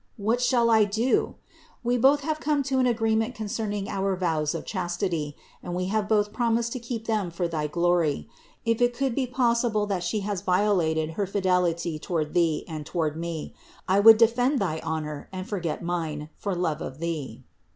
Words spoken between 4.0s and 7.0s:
vows of chastity, and we have both prom ised to